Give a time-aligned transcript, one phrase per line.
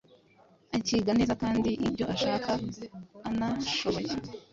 [0.77, 2.51] akiga neza kandi ibyo ashaka
[3.29, 4.13] anashoboye.